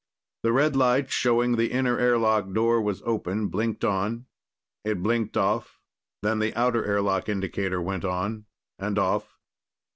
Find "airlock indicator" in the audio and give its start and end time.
6.83-7.79